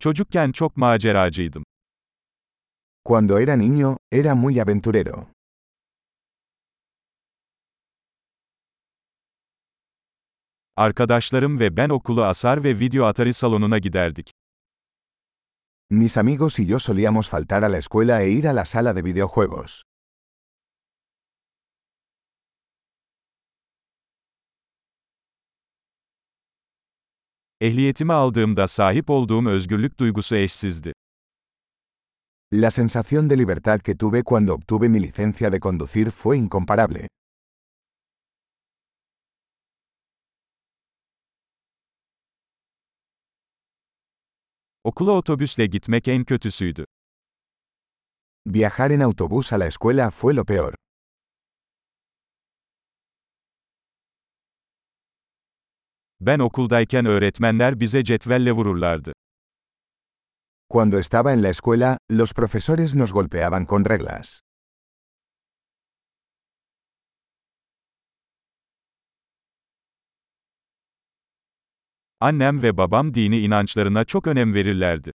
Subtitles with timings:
[0.00, 1.64] Çocukken çok maceracıydım.
[3.04, 5.26] Cuando era niño, era muy aventurero.
[10.76, 14.30] Arkadaşlarım ve ben okulu asar ve video atari salonuna giderdik.
[15.90, 19.02] Mis amigos y yo solíamos faltar a la escuela e ir a la sala de
[19.04, 19.87] videojuegos.
[27.60, 30.92] Ehliyetimi aldığımda sahip olduğum özgürlük duygusu eşsizdi.
[32.52, 37.08] La sensación de libertad que tuve cuando obtuve mi licencia de conducir fue incomparable.
[44.84, 46.84] Okula otobüsle gitmek en kötüsüydü.
[48.46, 50.74] Viajar en autobús a la escuela fue lo peor.
[56.28, 59.12] Ben okuldayken öğretmenler bize cetvelle vururlardı.
[60.68, 64.40] Cuando estaba en la escuela, los profesores nos golpeaban con reglas.
[72.20, 75.12] Annem ve babam dini inançlarına çok önem verirlerdi.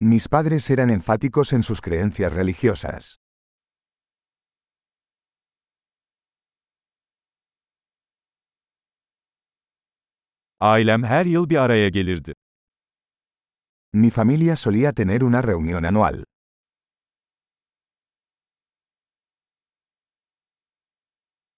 [0.00, 3.16] Mis padres eran enfáticos en sus creencias religiosas.
[10.60, 12.34] Ailem her yıl bir araya gelirdi.
[13.92, 16.24] Mi familia solía tener una reunión anual.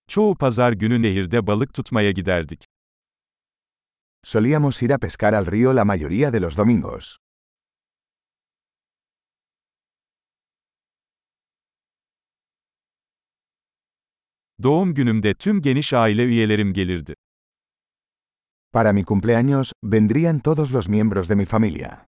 [0.08, 2.64] Çoğu pazar günü nehirde balık tutmaya giderdik.
[4.24, 7.16] Solíamos ir a pescar al río la mayoría de los domingos.
[14.62, 17.14] Doğum günümde tüm geniş aile üyelerim gelirdi.
[18.72, 22.06] Para mi cumpleaños, vendrían todos los miembros de mi familia.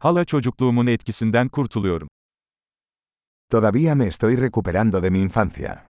[0.00, 2.08] Hala çocukluğumun etkisinden kurtuluyorum.
[3.50, 5.86] Todavía me estoy recuperando de mi infancia.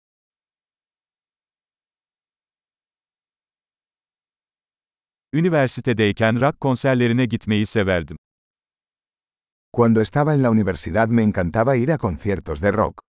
[5.33, 8.17] Üniversitedeyken rock konserlerine gitmeyi severdim.
[9.71, 13.04] Cuando estaba en la universidad me encantaba ir a conciertos de rock.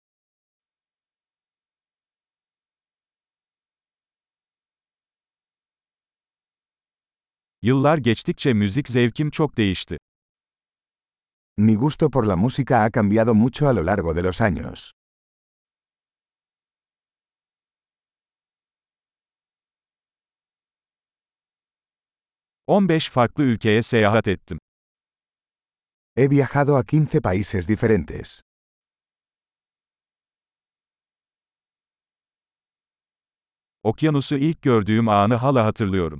[7.63, 9.97] Yıllar geçtikçe müzik zevkim çok değişti.
[11.57, 14.91] Mi gusto por la música ha cambiado mucho a lo largo de los años.
[22.67, 24.59] ...15 farklı ülkeye seyahat ettim.
[26.16, 28.41] He viajado a 15 países diferentes.
[33.83, 36.19] Okyanusu ilk gördüğüm anı hala hatırlıyorum.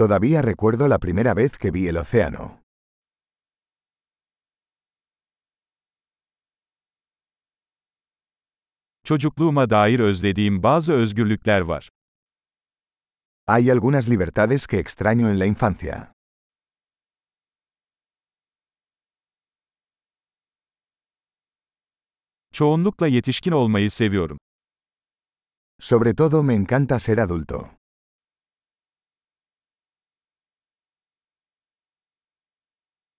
[0.00, 2.62] Todavía recuerdo la primera vez que vi el océano.
[9.04, 11.88] Çocukluğuma dair özlediğim bazı özgürlükler var.
[13.46, 16.12] Hay algunas libertades que extraño en la infancia.
[22.52, 24.38] Çoğunlukla yetişkin olmayı seviyorum.
[25.80, 27.79] Sobre todo me encanta ser adulto.